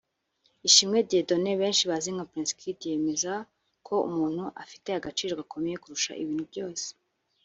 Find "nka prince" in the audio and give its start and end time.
2.15-2.53